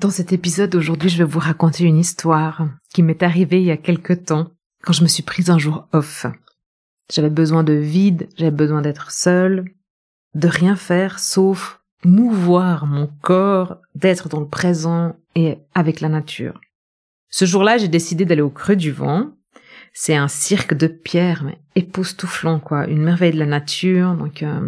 Dans 0.00 0.08
cet 0.08 0.32
épisode 0.32 0.74
aujourd'hui, 0.76 1.10
je 1.10 1.18
vais 1.18 1.28
vous 1.28 1.40
raconter 1.40 1.84
une 1.84 1.98
histoire 1.98 2.66
qui 2.88 3.02
m'est 3.02 3.22
arrivée 3.22 3.60
il 3.60 3.66
y 3.66 3.70
a 3.70 3.76
quelque 3.76 4.14
temps 4.14 4.50
quand 4.82 4.94
je 4.94 5.02
me 5.02 5.08
suis 5.08 5.22
prise 5.22 5.50
un 5.50 5.58
jour 5.58 5.88
off. 5.92 6.24
J'avais 7.12 7.28
besoin 7.28 7.64
de 7.64 7.74
vide, 7.74 8.26
j'avais 8.38 8.50
besoin 8.50 8.80
d'être 8.80 9.10
seule, 9.10 9.66
de 10.34 10.48
rien 10.48 10.74
faire 10.74 11.18
sauf 11.18 11.82
mouvoir 12.02 12.86
mon 12.86 13.10
corps, 13.20 13.76
d'être 13.94 14.30
dans 14.30 14.40
le 14.40 14.48
présent 14.48 15.16
et 15.34 15.58
avec 15.74 16.00
la 16.00 16.08
nature. 16.08 16.58
Ce 17.28 17.44
jour-là, 17.44 17.76
j'ai 17.76 17.88
décidé 17.88 18.24
d'aller 18.24 18.40
au 18.40 18.48
creux 18.48 18.76
du 18.76 18.92
vent. 18.92 19.28
C'est 19.92 20.16
un 20.16 20.28
cirque 20.28 20.72
de 20.72 20.86
pierre, 20.86 21.44
mais 21.44 21.58
époustouflant, 21.74 22.58
quoi. 22.58 22.86
Une 22.86 23.02
merveille 23.02 23.34
de 23.34 23.38
la 23.38 23.44
nature. 23.44 24.14
Donc, 24.14 24.42
euh, 24.42 24.66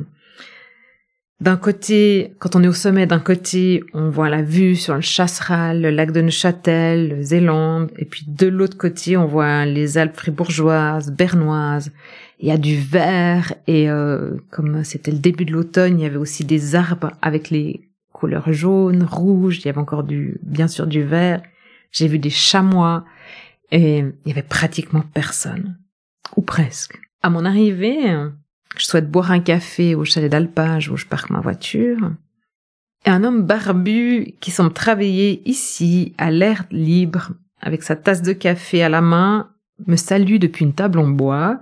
d'un 1.42 1.56
côté, 1.56 2.34
quand 2.38 2.54
on 2.54 2.62
est 2.62 2.68
au 2.68 2.72
sommet, 2.72 3.04
d'un 3.04 3.18
côté, 3.18 3.82
on 3.94 4.10
voit 4.10 4.28
la 4.28 4.42
vue 4.42 4.76
sur 4.76 4.94
le 4.94 5.00
Chasseral, 5.00 5.82
le 5.82 5.90
lac 5.90 6.12
de 6.12 6.20
Neuchâtel, 6.20 7.08
le 7.08 7.22
Zélande, 7.22 7.90
et 7.98 8.04
puis 8.04 8.24
de 8.28 8.46
l'autre 8.46 8.78
côté, 8.78 9.16
on 9.16 9.26
voit 9.26 9.66
les 9.66 9.98
Alpes 9.98 10.16
fribourgeoises, 10.16 11.10
bernoises. 11.10 11.90
Il 12.38 12.46
y 12.46 12.52
a 12.52 12.58
du 12.58 12.76
vert 12.76 13.54
et 13.66 13.90
euh, 13.90 14.36
comme 14.52 14.84
c'était 14.84 15.10
le 15.10 15.18
début 15.18 15.44
de 15.44 15.52
l'automne, 15.52 15.98
il 15.98 16.04
y 16.04 16.06
avait 16.06 16.16
aussi 16.16 16.44
des 16.44 16.76
arbres 16.76 17.10
avec 17.20 17.50
les 17.50 17.88
couleurs 18.12 18.52
jaunes, 18.52 19.02
rouges. 19.02 19.58
Il 19.58 19.66
y 19.66 19.68
avait 19.68 19.78
encore 19.78 20.04
du, 20.04 20.38
bien 20.44 20.68
sûr, 20.68 20.86
du 20.86 21.02
vert. 21.02 21.42
J'ai 21.90 22.06
vu 22.06 22.20
des 22.20 22.30
chamois 22.30 23.04
et 23.72 23.98
il 23.98 24.28
y 24.28 24.30
avait 24.30 24.42
pratiquement 24.42 25.02
personne, 25.12 25.76
ou 26.36 26.42
presque. 26.42 27.00
À 27.20 27.30
mon 27.30 27.44
arrivée, 27.44 28.16
je 28.76 28.86
souhaite 28.86 29.10
boire 29.10 29.30
un 29.30 29.40
café 29.40 29.94
au 29.94 30.04
chalet 30.04 30.30
d'alpage 30.30 30.88
où 30.88 30.96
je 30.96 31.06
parque 31.06 31.30
ma 31.30 31.40
voiture. 31.40 32.12
Et 33.04 33.10
un 33.10 33.24
homme 33.24 33.42
barbu 33.42 34.34
qui 34.40 34.50
semble 34.50 34.72
travailler 34.72 35.42
ici 35.48 36.14
à 36.18 36.30
l'air 36.30 36.64
libre 36.70 37.32
avec 37.60 37.82
sa 37.82 37.96
tasse 37.96 38.22
de 38.22 38.32
café 38.32 38.82
à 38.82 38.88
la 38.88 39.00
main 39.00 39.50
me 39.86 39.96
salue 39.96 40.38
depuis 40.38 40.64
une 40.64 40.74
table 40.74 40.98
en 40.98 41.08
bois, 41.08 41.60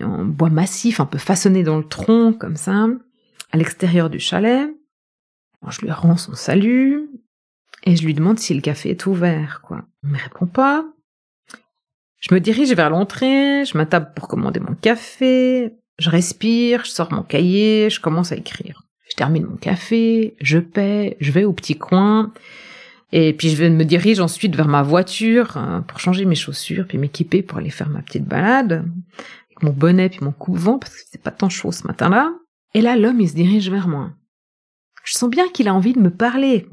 en 0.00 0.24
bois 0.24 0.50
massif 0.50 1.00
un 1.00 1.06
peu 1.06 1.18
façonné 1.18 1.62
dans 1.62 1.78
le 1.78 1.84
tronc 1.84 2.34
comme 2.34 2.56
ça, 2.56 2.86
à 3.52 3.56
l'extérieur 3.56 4.10
du 4.10 4.20
chalet. 4.20 4.68
je 5.68 5.80
lui 5.80 5.90
rends 5.90 6.16
son 6.16 6.34
salut 6.34 7.08
et 7.84 7.96
je 7.96 8.04
lui 8.04 8.14
demande 8.14 8.38
si 8.38 8.54
le 8.54 8.60
café 8.60 8.90
est 8.90 9.06
ouvert, 9.06 9.60
quoi. 9.62 9.84
Il 10.02 10.10
me 10.10 10.18
répond 10.18 10.46
pas. 10.46 10.84
Je 12.20 12.34
me 12.34 12.40
dirige 12.40 12.72
vers 12.72 12.90
l'entrée, 12.90 13.64
je 13.64 13.76
m'attable 13.76 14.12
pour 14.14 14.28
commander 14.28 14.60
mon 14.60 14.74
café, 14.74 15.74
je 15.98 16.10
respire, 16.10 16.84
je 16.84 16.90
sors 16.90 17.12
mon 17.12 17.22
cahier, 17.22 17.88
je 17.90 18.00
commence 18.00 18.32
à 18.32 18.36
écrire. 18.36 18.82
Je 19.08 19.16
termine 19.16 19.44
mon 19.44 19.56
café, 19.56 20.34
je 20.40 20.58
paie, 20.58 21.16
je 21.20 21.30
vais 21.30 21.44
au 21.44 21.52
petit 21.52 21.76
coin, 21.76 22.32
et 23.12 23.32
puis 23.32 23.50
je 23.50 23.64
me 23.64 23.84
dirige 23.84 24.18
ensuite 24.18 24.56
vers 24.56 24.66
ma 24.66 24.82
voiture 24.82 25.56
euh, 25.56 25.80
pour 25.80 26.00
changer 26.00 26.24
mes 26.24 26.34
chaussures, 26.34 26.86
puis 26.86 26.98
m'équiper 26.98 27.42
pour 27.42 27.58
aller 27.58 27.70
faire 27.70 27.88
ma 27.88 28.02
petite 28.02 28.24
balade, 28.24 28.72
avec 28.72 29.62
mon 29.62 29.70
bonnet 29.70 30.08
puis 30.08 30.20
mon 30.22 30.32
coupe-vent, 30.32 30.78
parce 30.78 30.94
que 30.94 31.02
c'est 31.10 31.22
pas 31.22 31.30
tant 31.30 31.48
chaud 31.48 31.70
ce 31.70 31.86
matin-là. 31.86 32.32
Et 32.74 32.80
là, 32.80 32.96
l'homme, 32.96 33.20
il 33.20 33.28
se 33.28 33.34
dirige 33.34 33.70
vers 33.70 33.86
moi. 33.86 34.10
Je 35.04 35.14
sens 35.14 35.30
bien 35.30 35.48
qu'il 35.48 35.68
a 35.68 35.74
envie 35.74 35.92
de 35.92 36.00
me 36.00 36.10
parler. 36.10 36.66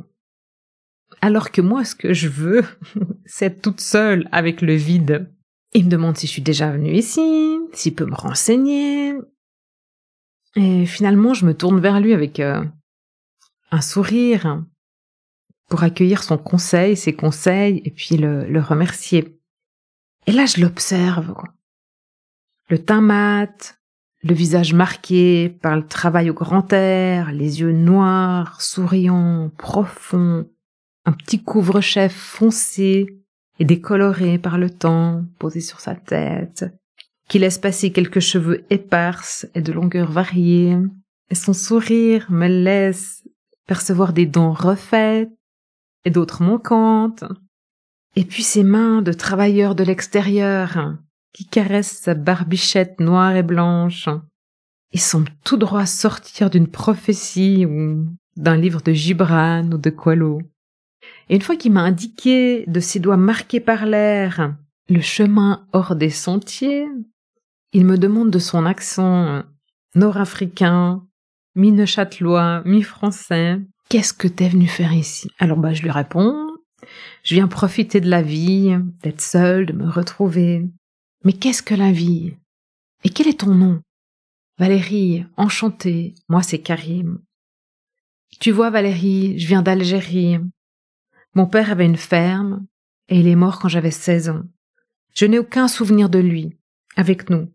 Alors 1.22 1.52
que 1.52 1.62
moi, 1.62 1.84
ce 1.84 1.94
que 1.94 2.14
je 2.14 2.28
veux, 2.28 2.64
c'est 3.26 3.46
être 3.46 3.62
toute 3.62 3.82
seule 3.82 4.28
avec 4.32 4.62
le 4.62 4.74
vide. 4.74 5.32
Il 5.74 5.86
me 5.86 5.90
demande 5.90 6.18
si 6.18 6.28
je 6.28 6.32
suis 6.32 6.42
déjà 6.42 6.72
venue 6.72 6.94
ici, 6.94 7.58
s'il 7.74 7.96
peut 7.96 8.06
me 8.06 8.16
renseigner. 8.16 9.14
Et 10.56 10.86
finalement, 10.86 11.34
je 11.34 11.46
me 11.46 11.54
tourne 11.54 11.80
vers 11.80 12.02
lui 12.02 12.14
avec 12.14 12.40
euh, 12.42 12.64
un 13.72 13.82
sourire 13.82 14.64
pour 15.70 15.84
accueillir 15.84 16.24
son 16.24 16.38
conseil, 16.38 16.98
ses 16.98 17.16
conseils, 17.16 17.82
et 17.86 17.92
puis 17.92 18.18
le, 18.18 18.60
remercier. 18.60 19.40
Et 20.28 20.34
là, 20.34 20.46
je 20.46 20.60
l'observe. 20.60 21.34
Le 22.68 22.78
teint 22.78 23.00
mat, 23.00 23.80
le 24.22 24.34
visage 24.34 24.74
marqué 24.74 25.50
par 25.62 25.78
le 25.78 25.88
travail 25.88 26.30
au 26.30 26.34
grand 26.34 26.74
air, 26.74 27.32
les 27.32 27.62
yeux 27.62 27.72
noirs, 27.72 28.62
souriants, 28.62 29.50
profonds, 29.58 30.50
un 31.06 31.14
petit 31.14 31.42
couvre-chef 31.42 32.14
foncé, 32.14 33.21
et 33.62 33.64
décoloré 33.64 34.40
par 34.40 34.58
le 34.58 34.72
temps 34.72 35.24
posé 35.38 35.62
sur 35.62 35.82
sa 35.82 35.94
tête, 35.94 36.66
qui 37.30 37.38
laisse 37.38 37.60
passer 37.60 37.92
quelques 37.92 38.20
cheveux 38.20 38.66
éparses 38.72 39.46
et 39.54 39.62
de 39.62 39.72
longueur 39.72 40.12
variée, 40.12 40.76
et 41.30 41.36
son 41.36 41.54
sourire 41.54 42.26
me 42.32 42.48
laisse 42.48 43.24
percevoir 43.68 44.14
des 44.14 44.26
dents 44.26 44.52
refaites 44.52 45.30
et 46.06 46.10
d'autres 46.10 46.42
manquantes, 46.42 47.24
et 48.16 48.24
puis 48.24 48.42
ses 48.42 48.64
mains 48.64 49.04
de 49.04 49.14
travailleur 49.14 49.76
de 49.76 49.84
l'extérieur 49.84 50.98
qui 51.32 51.46
caressent 51.46 52.00
sa 52.02 52.16
barbichette 52.16 53.00
noire 53.00 53.36
et 53.36 53.44
blanche. 53.44 54.10
Il 54.92 55.00
semble 55.00 55.30
tout 55.44 55.58
droit 55.58 55.86
sortir 55.86 56.50
d'une 56.50 56.68
prophétie 56.68 57.68
ou 57.68 58.08
d'un 58.38 58.58
livre 58.58 58.82
de 58.82 58.92
Gibran 58.92 59.70
ou 59.72 59.78
de 59.78 59.92
Coelho. 59.92 60.42
Et 61.30 61.36
une 61.36 61.42
fois 61.42 61.56
qu'il 61.56 61.72
m'a 61.72 61.82
indiqué 61.82 62.66
de 62.68 62.80
ses 62.80 63.00
doigts 63.00 63.18
marqués 63.18 63.60
par 63.60 63.86
l'air 63.86 64.56
le 64.90 65.02
chemin 65.02 65.66
hors 65.72 65.96
des 65.96 66.10
sentiers, 66.10 66.88
il 67.72 67.86
me 67.86 67.98
demande 67.98 68.30
de 68.30 68.40
son 68.40 68.66
accent 68.66 69.44
nord-africain, 69.96 71.06
mi-neuchâtelois, 71.56 72.62
mi-français, 72.66 73.60
qu'est-ce 73.90 74.14
que 74.14 74.28
t'es 74.28 74.50
venu 74.50 74.68
faire 74.68 74.94
ici? 74.94 75.30
Alors 75.40 75.58
bah, 75.58 75.74
je 75.74 75.82
lui 75.82 75.92
réponds, 75.92 76.48
je 77.24 77.36
viens 77.36 77.48
profiter 77.48 78.02
de 78.02 78.10
la 78.10 78.22
vie, 78.22 78.76
d'être 79.02 79.22
seule, 79.22 79.66
de 79.66 79.74
me 79.74 79.90
retrouver. 79.90 80.70
Mais 81.24 81.34
qu'est-ce 81.34 81.64
que 81.64 81.76
la 81.76 81.92
vie? 81.92 82.34
Et 83.04 83.10
quel 83.10 83.28
est 83.28 83.40
ton 83.40 83.54
nom? 83.54 83.82
Valérie, 84.58 85.26
enchantée, 85.38 86.16
moi 86.30 86.44
c'est 86.44 86.60
Karim. 86.60 87.20
Tu 88.40 88.52
vois 88.52 88.70
Valérie, 88.70 89.38
je 89.40 89.48
viens 89.48 89.62
d'Algérie, 89.62 90.40
mon 91.34 91.48
père 91.48 91.72
avait 91.72 91.86
une 91.86 91.98
ferme, 91.98 92.66
et 93.08 93.20
il 93.20 93.28
est 93.28 93.36
mort 93.36 93.60
quand 93.60 93.70
j'avais 93.70 93.92
seize 93.92 94.30
ans. 94.30 94.44
Je 95.14 95.26
n'ai 95.26 95.40
aucun 95.40 95.68
souvenir 95.68 96.10
de 96.10 96.20
lui, 96.20 96.58
avec 96.96 97.30
nous. 97.30 97.52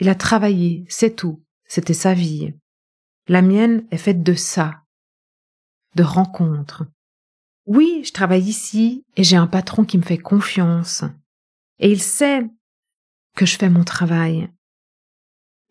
Il 0.00 0.08
a 0.08 0.14
travaillé, 0.14 0.84
c'est 0.88 1.14
tout, 1.14 1.44
c'était 1.66 1.94
sa 1.94 2.14
vie. 2.14 2.54
La 3.28 3.42
mienne 3.42 3.86
est 3.90 3.98
faite 3.98 4.22
de 4.22 4.34
ça, 4.34 4.82
de 5.94 6.02
rencontres. 6.02 6.84
Oui, 7.66 8.02
je 8.04 8.12
travaille 8.12 8.44
ici, 8.44 9.04
et 9.16 9.24
j'ai 9.24 9.36
un 9.36 9.46
patron 9.46 9.84
qui 9.84 9.96
me 9.96 10.02
fait 10.02 10.18
confiance. 10.18 11.04
Et 11.78 11.90
il 11.90 12.00
sait 12.00 12.46
que 13.36 13.46
je 13.46 13.56
fais 13.56 13.70
mon 13.70 13.84
travail. 13.84 14.50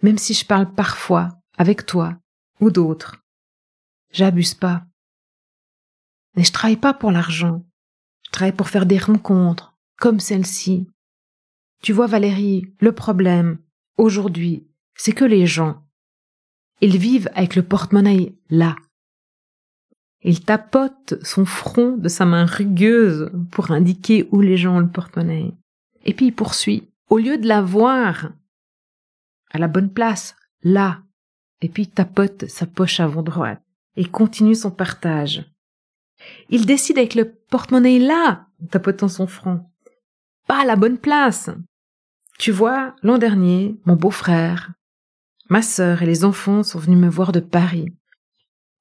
Même 0.01 0.17
si 0.17 0.33
je 0.33 0.45
parle 0.45 0.73
parfois 0.73 1.29
avec 1.57 1.85
toi 1.85 2.17
ou 2.59 2.71
d'autres. 2.71 3.23
J'abuse 4.11 4.53
pas. 4.53 4.85
Mais 6.35 6.43
je 6.43 6.51
travaille 6.51 6.77
pas 6.77 6.93
pour 6.93 7.11
l'argent. 7.11 7.65
Je 8.25 8.31
travaille 8.31 8.55
pour 8.55 8.69
faire 8.69 8.85
des 8.85 8.97
rencontres, 8.97 9.75
comme 9.97 10.19
celle-ci. 10.19 10.87
Tu 11.81 11.93
vois, 11.93 12.07
Valérie, 12.07 12.65
le 12.79 12.91
problème, 12.93 13.59
aujourd'hui, 13.97 14.65
c'est 14.95 15.11
que 15.11 15.25
les 15.25 15.45
gens, 15.45 15.83
ils 16.81 16.97
vivent 16.97 17.29
avec 17.33 17.55
le 17.55 17.63
porte-monnaie 17.63 18.35
là. 18.49 18.75
Il 20.21 20.43
tapote 20.43 21.15
son 21.23 21.45
front 21.45 21.97
de 21.97 22.07
sa 22.07 22.25
main 22.25 22.45
rugueuse 22.45 23.31
pour 23.51 23.71
indiquer 23.71 24.27
où 24.31 24.41
les 24.41 24.57
gens 24.57 24.77
ont 24.77 24.79
le 24.79 24.89
porte-monnaie. 24.89 25.53
Et 26.05 26.13
puis 26.13 26.27
il 26.27 26.33
poursuit. 26.33 26.89
Au 27.09 27.17
lieu 27.17 27.37
de 27.37 27.47
la 27.47 27.61
voir 27.61 28.31
à 29.51 29.59
la 29.59 29.67
bonne 29.67 29.91
place, 29.91 30.35
là, 30.63 31.01
et 31.61 31.69
puis 31.69 31.87
tapote 31.87 32.47
sa 32.47 32.65
poche 32.65 32.99
avant 32.99 33.21
droite 33.21 33.61
et 33.95 34.05
continue 34.05 34.55
son 34.55 34.71
partage. 34.71 35.45
Il 36.49 36.65
décide 36.65 36.97
avec 36.97 37.15
le 37.15 37.33
porte-monnaie 37.49 37.99
là, 37.99 38.47
tapotant 38.69 39.07
son 39.07 39.27
front. 39.27 39.65
Pas 40.47 40.61
à 40.61 40.65
la 40.65 40.75
bonne 40.75 40.97
place. 40.97 41.49
Tu 42.39 42.51
vois, 42.51 42.95
l'an 43.03 43.17
dernier, 43.17 43.79
mon 43.85 43.95
beau-frère, 43.95 44.73
ma 45.49 45.61
sœur 45.61 46.01
et 46.01 46.05
les 46.05 46.25
enfants 46.25 46.63
sont 46.63 46.79
venus 46.79 46.97
me 46.97 47.09
voir 47.09 47.31
de 47.31 47.39
Paris. 47.39 47.87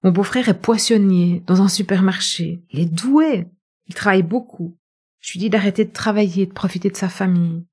Mon 0.03 0.11
beau-frère 0.11 0.49
est 0.49 0.61
poissonnier 0.61 1.43
dans 1.47 1.62
un 1.62 1.69
supermarché. 1.69 2.62
Il 2.71 2.81
est 2.81 2.93
doué. 2.93 3.47
Il 3.87 3.95
travaille 3.95 4.23
beaucoup. 4.23 4.77
Je 5.21 5.33
lui 5.33 5.38
dis 5.38 5.50
d'arrêter 5.50 5.85
de 5.85 5.93
travailler, 5.93 6.47
de 6.47 6.53
profiter 6.53 6.91
de 6.91 6.97
sa 6.97 7.09
famille. 7.09 7.65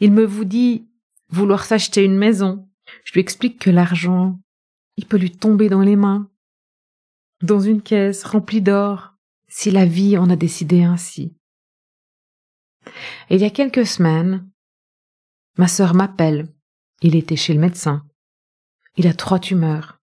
Il 0.00 0.12
me 0.12 0.24
vous 0.24 0.44
dit 0.44 0.88
vouloir 1.28 1.64
s'acheter 1.64 2.04
une 2.04 2.16
maison. 2.16 2.68
Je 3.04 3.12
lui 3.12 3.20
explique 3.20 3.58
que 3.58 3.70
l'argent, 3.70 4.40
il 4.96 5.06
peut 5.06 5.16
lui 5.16 5.30
tomber 5.30 5.68
dans 5.68 5.82
les 5.82 5.96
mains, 5.96 6.28
dans 7.42 7.60
une 7.60 7.82
caisse 7.82 8.24
remplie 8.24 8.62
d'or, 8.62 9.14
si 9.48 9.70
la 9.70 9.86
vie 9.86 10.18
en 10.18 10.28
a 10.30 10.36
décidé 10.36 10.82
ainsi. 10.82 11.34
Il 13.30 13.40
y 13.40 13.44
a 13.44 13.50
quelques 13.50 13.86
semaines, 13.86 14.48
ma 15.56 15.68
sœur 15.68 15.94
m'appelle. 15.94 16.52
Il 17.00 17.14
était 17.14 17.36
chez 17.36 17.54
le 17.54 17.60
médecin. 17.60 18.04
Il 18.96 19.06
a 19.06 19.14
trois 19.14 19.38
tumeurs. 19.38 20.00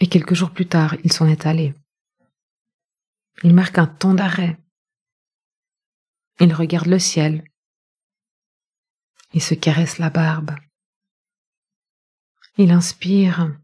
Et 0.00 0.06
quelques 0.06 0.34
jours 0.34 0.50
plus 0.50 0.66
tard, 0.66 0.96
il 1.04 1.12
s'en 1.12 1.26
est 1.26 1.44
allé. 1.46 1.74
Il 3.42 3.54
marque 3.54 3.78
un 3.78 3.86
temps 3.86 4.14
d'arrêt. 4.14 4.58
Il 6.40 6.54
regarde 6.54 6.86
le 6.86 6.98
ciel. 6.98 7.44
Il 9.34 9.42
se 9.42 9.54
caresse 9.54 9.98
la 9.98 10.08
barbe. 10.08 10.52
Il 12.56 12.70
inspire. 12.70 13.54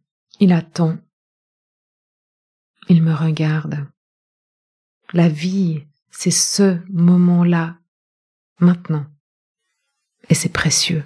Il 0.41 0.53
attend. 0.53 0.99
Il 2.89 3.03
me 3.03 3.15
regarde. 3.15 3.87
La 5.13 5.29
vie, 5.29 5.85
c'est 6.11 6.31
ce 6.31 6.79
moment-là, 6.91 7.79
maintenant. 8.61 9.07
Et 10.29 10.35
c'est 10.35 10.53
précieux. 10.53 11.03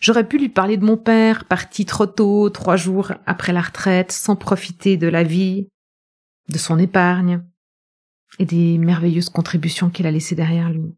J'aurais 0.00 0.26
pu 0.26 0.38
lui 0.38 0.48
parler 0.48 0.76
de 0.76 0.84
mon 0.84 0.96
père, 0.96 1.44
parti 1.44 1.86
trop 1.86 2.06
tôt, 2.06 2.50
trois 2.50 2.76
jours 2.76 3.12
après 3.24 3.52
la 3.52 3.62
retraite, 3.62 4.12
sans 4.12 4.36
profiter 4.36 4.96
de 4.96 5.06
la 5.06 5.22
vie, 5.22 5.68
de 6.48 6.58
son 6.58 6.78
épargne 6.78 7.42
et 8.38 8.44
des 8.44 8.78
merveilleuses 8.78 9.30
contributions 9.30 9.90
qu'il 9.90 10.06
a 10.06 10.10
laissées 10.10 10.34
derrière 10.34 10.70
lui. 10.70 10.94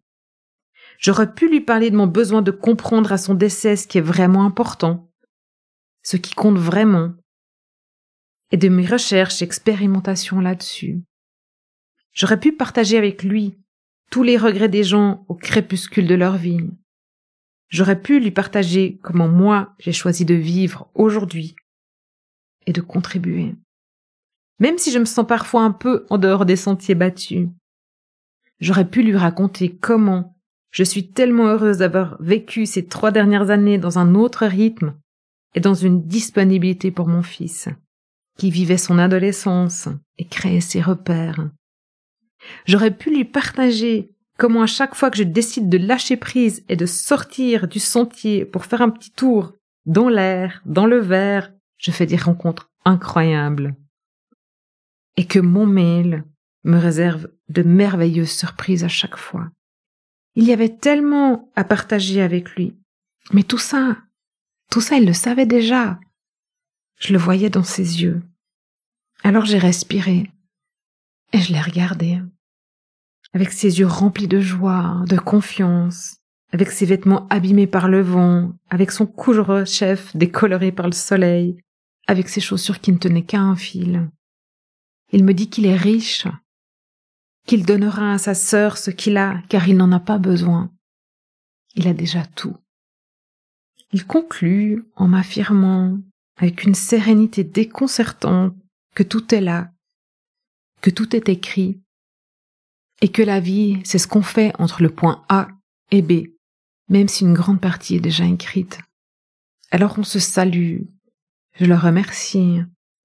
J'aurais 0.99 1.33
pu 1.33 1.49
lui 1.49 1.61
parler 1.61 1.91
de 1.91 1.97
mon 1.97 2.07
besoin 2.07 2.43
de 2.43 2.51
comprendre 2.51 3.13
à 3.13 3.19
son 3.19 3.35
décès 3.35 3.77
ce 3.77 3.87
qui 3.87 3.99
est 3.99 4.03
vraiment 4.03 4.45
important, 4.45 5.11
ce 6.03 6.17
qui 6.17 6.35
compte 6.35 6.59
vraiment, 6.59 7.13
et 8.51 8.57
de 8.57 8.69
mes 8.69 8.87
recherches 8.87 9.43
et 9.43 9.45
expérimentations 9.45 10.41
là-dessus. 10.41 11.03
J'aurais 12.13 12.41
pu 12.41 12.53
partager 12.53 12.97
avec 12.97 13.23
lui 13.23 13.59
tous 14.11 14.23
les 14.23 14.37
regrets 14.37 14.69
des 14.69 14.85
gens 14.85 15.25
au 15.29 15.35
crépuscule 15.35 16.07
de 16.07 16.15
leur 16.15 16.37
vie, 16.37 16.71
J'aurais 17.69 18.01
pu 18.01 18.19
lui 18.19 18.31
partager 18.31 18.99
comment 19.03 19.29
moi 19.29 19.75
j'ai 19.79 19.93
choisi 19.93 20.25
de 20.25 20.35
vivre 20.35 20.91
aujourd'hui 20.95 21.55
et 22.67 22.73
de 22.73 22.81
contribuer. 22.81 23.55
Même 24.59 24.79
si 24.79 24.91
je 24.91 24.99
me 24.99 25.05
sens 25.05 25.27
parfois 25.27 25.63
un 25.63 25.73
peu 25.73 26.07
en 26.09 26.19
dehors 26.19 26.47
des 26.47 26.57
sentiers 26.57 26.95
battus. 26.95 27.49
J'aurais 28.59 28.89
pu 28.89 29.03
lui 29.03 29.17
raconter 29.17 29.77
comment 29.77 30.35
je 30.71 30.83
suis 30.83 31.13
tellement 31.13 31.47
heureuse 31.47 31.79
d'avoir 31.79 32.21
vécu 32.21 32.67
ces 32.67 32.87
trois 32.87 33.11
dernières 33.11 33.51
années 33.51 33.79
dans 33.79 33.99
un 33.99 34.15
autre 34.15 34.47
rythme 34.47 34.95
et 35.55 35.61
dans 35.61 35.75
une 35.75 36.07
disponibilité 36.07 36.91
pour 36.91 37.07
mon 37.07 37.23
fils, 37.23 37.69
qui 38.39 38.51
vivait 38.51 38.79
son 38.79 38.99
adolescence 38.99 39.89
et 40.17 40.25
créait 40.25 40.61
ses 40.61 40.81
repères. 40.81 41.51
J'aurais 42.67 42.97
pu 42.97 43.11
lui 43.11 43.25
partager 43.25 44.11
Comment 44.39 44.63
à 44.63 44.67
chaque 44.67 44.95
fois 44.95 45.11
que 45.11 45.17
je 45.17 45.25
décide 45.25 45.69
de 45.69 45.79
lâcher 45.79 46.17
prise 46.17 46.65
et 46.69 46.77
de 46.77 46.87
sortir 46.87 47.67
du 47.67 47.81
sentier 47.81 48.45
pour 48.45 48.67
faire 48.67 48.83
un 48.83 48.89
petit 48.89 49.11
tour 49.11 49.53
dans 49.85 50.09
l'air, 50.09 50.63
dans 50.65 50.87
le 50.87 50.99
verre, 50.99 51.53
je 51.77 51.91
fais 51.91 52.07
des 52.07 52.17
rencontres 52.17 52.71
incroyables. 52.85 53.75
Et 55.17 55.27
que 55.27 55.41
mon 55.41 55.67
mail 55.67 56.25
me 56.63 56.79
réserve 56.79 57.29
de 57.49 57.63
merveilleuses 57.63 58.31
surprises 58.31 58.85
à 58.85 58.89
chaque 58.89 59.17
fois. 59.17 59.51
Il 60.37 60.45
y 60.45 60.53
avait 60.53 60.77
tellement 60.77 61.51
à 61.57 61.65
partager 61.65 62.23
avec 62.23 62.51
lui. 62.55 62.79
Mais 63.33 63.43
tout 63.43 63.59
ça, 63.59 63.97
tout 64.71 64.81
ça, 64.81 64.99
il 64.99 65.07
le 65.07 65.15
savait 65.15 65.47
déjà. 65.47 65.99
Je 67.01 67.13
le 67.13 67.19
voyais 67.19 67.51
dans 67.51 67.65
ses 67.65 68.03
yeux. 68.03 68.23
Alors 69.23 69.45
j'ai 69.45 69.59
respiré 69.59 70.31
et 71.33 71.39
je 71.39 71.53
l'ai 71.53 71.61
regardé 71.61 72.21
avec 73.33 73.53
ses 73.53 73.79
yeux 73.79 73.87
remplis 73.87 74.29
de 74.29 74.41
joie, 74.41 75.03
de 75.07 75.19
confiance, 75.19 76.17
avec 76.53 76.71
ses 76.71 76.87
vêtements 76.87 77.27
abîmés 77.29 77.67
par 77.67 77.89
le 77.89 78.01
vent, 78.01 78.53
avec 78.71 78.91
son 78.91 79.07
couvre-chef 79.07 80.17
décoloré 80.17 80.73
par 80.73 80.87
le 80.87 80.93
soleil, 80.93 81.59
avec 82.07 82.29
ses 82.29 82.41
chaussures 82.41 82.81
qui 82.81 82.93
ne 82.93 82.99
tenaient 82.99 83.25
qu'à 83.25 83.41
un 83.41 83.57
fil. 83.57 84.09
Il 85.13 85.25
me 85.25 85.35
dit 85.35 85.51
qu'il 85.51 85.67
est 85.67 85.77
riche, 85.77 86.27
qu'il 87.47 87.65
donnera 87.65 88.13
à 88.15 88.19
sa 88.19 88.35
sœur 88.35 88.79
ce 88.79 88.91
qu'il 88.91 89.17
a, 89.17 89.43
car 89.49 89.69
il 89.69 89.77
n'en 89.77 89.93
a 89.93 90.01
pas 90.01 90.19
besoin. 90.19 90.71
Il 91.75 91.87
a 91.87 91.93
déjà 91.93 92.25
tout. 92.25 92.57
Il 93.93 94.07
conclut 94.07 94.85
en 94.97 95.07
m'affirmant, 95.07 95.99
avec 96.39 96.65
une 96.65 96.75
sérénité 96.75 97.45
déconcertante, 97.45 98.55
que 98.99 99.05
tout 99.05 99.33
est 99.33 99.41
là, 99.41 99.71
que 100.81 100.91
tout 100.91 101.15
est 101.15 101.29
écrit, 101.29 101.81
et 103.01 103.09
que 103.09 103.23
la 103.23 103.39
vie, 103.39 103.81
c'est 103.85 104.01
ce 104.01 104.09
qu'on 104.09 104.23
fait 104.23 104.51
entre 104.59 104.83
le 104.83 104.91
point 104.91 105.25
A 105.29 105.47
et 105.93 106.03
B, 106.03 106.31
même 106.89 107.07
si 107.07 107.23
une 107.23 107.33
grande 107.33 107.61
partie 107.61 107.95
est 107.95 108.01
déjà 108.01 108.25
écrite. 108.25 108.81
Alors 109.71 110.01
on 110.01 110.03
se 110.03 110.19
salue, 110.19 110.81
je 111.53 111.65
le 111.65 111.77
remercie, 111.77 112.59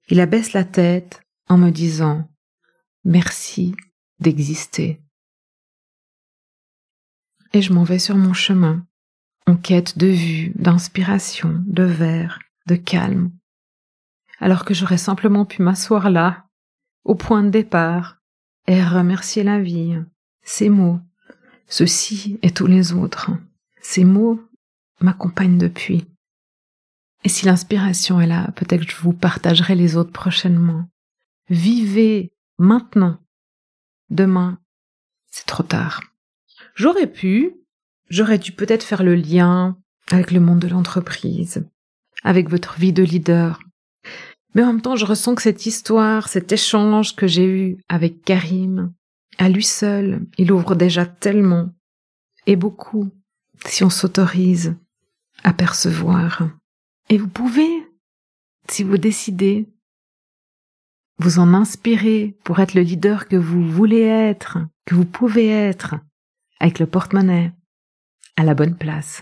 il 0.09 0.19
abaisse 0.19 0.53
la 0.53 0.63
tête 0.63 1.21
en 1.47 1.59
me 1.59 1.69
disant 1.69 2.27
merci 3.03 3.75
d'exister. 4.19 4.99
Et 7.53 7.61
je 7.61 7.71
m'en 7.71 7.83
vais 7.83 7.99
sur 7.99 8.15
mon 8.15 8.33
chemin, 8.33 8.83
en 9.45 9.55
quête 9.55 9.95
de 9.99 10.07
vue, 10.07 10.53
d'inspiration, 10.55 11.63
de 11.67 11.83
verre, 11.83 12.39
de 12.65 12.77
calme, 12.77 13.31
alors 14.43 14.65
que 14.65 14.73
j'aurais 14.73 14.97
simplement 14.97 15.45
pu 15.45 15.61
m'asseoir 15.61 16.09
là, 16.09 16.43
au 17.05 17.15
point 17.15 17.43
de 17.43 17.49
départ, 17.49 18.17
et 18.67 18.83
remercier 18.83 19.41
la 19.41 19.61
vie. 19.61 19.97
Ces 20.41 20.67
mots, 20.67 20.99
ceci 21.69 22.39
et 22.41 22.51
tous 22.51 22.67
les 22.67 22.91
autres, 22.91 23.31
ces 23.81 24.03
mots 24.03 24.41
m'accompagnent 24.99 25.57
depuis. 25.57 26.05
Et 27.23 27.29
si 27.29 27.45
l'inspiration 27.45 28.19
est 28.19 28.27
là, 28.27 28.51
peut-être 28.57 28.85
que 28.85 28.91
je 28.91 28.97
vous 28.97 29.13
partagerai 29.13 29.75
les 29.75 29.95
autres 29.95 30.11
prochainement. 30.11 30.89
Vivez 31.49 32.33
maintenant. 32.57 33.19
Demain, 34.09 34.59
c'est 35.31 35.45
trop 35.45 35.63
tard. 35.63 36.01
J'aurais 36.75 37.07
pu, 37.07 37.53
j'aurais 38.09 38.39
dû 38.39 38.51
peut-être 38.51 38.83
faire 38.83 39.03
le 39.03 39.15
lien 39.15 39.77
avec 40.11 40.31
le 40.31 40.41
monde 40.41 40.59
de 40.59 40.67
l'entreprise, 40.67 41.65
avec 42.25 42.49
votre 42.49 42.77
vie 42.77 42.91
de 42.91 43.03
leader, 43.03 43.61
mais 44.53 44.63
en 44.63 44.67
même 44.67 44.81
temps, 44.81 44.95
je 44.95 45.05
ressens 45.05 45.35
que 45.35 45.41
cette 45.41 45.65
histoire, 45.65 46.27
cet 46.27 46.51
échange 46.51 47.15
que 47.15 47.27
j'ai 47.27 47.45
eu 47.45 47.77
avec 47.89 48.23
Karim, 48.23 48.93
à 49.37 49.49
lui 49.49 49.63
seul, 49.63 50.25
il 50.37 50.51
ouvre 50.51 50.75
déjà 50.75 51.05
tellement, 51.05 51.69
et 52.45 52.55
beaucoup, 52.55 53.09
si 53.65 53.83
on 53.83 53.89
s'autorise 53.89 54.75
à 55.43 55.53
percevoir. 55.53 56.49
Et 57.09 57.17
vous 57.17 57.27
pouvez, 57.27 57.87
si 58.69 58.83
vous 58.83 58.97
décidez, 58.97 59.67
vous 61.19 61.39
en 61.39 61.53
inspirer 61.53 62.37
pour 62.43 62.59
être 62.59 62.73
le 62.73 62.81
leader 62.81 63.27
que 63.27 63.35
vous 63.35 63.67
voulez 63.67 64.01
être, 64.01 64.59
que 64.85 64.95
vous 64.95 65.05
pouvez 65.05 65.47
être, 65.47 65.95
avec 66.59 66.79
le 66.79 66.85
porte-monnaie, 66.85 67.51
à 68.35 68.43
la 68.43 68.53
bonne 68.53 68.77
place. 68.77 69.21